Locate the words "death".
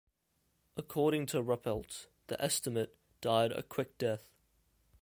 3.99-4.31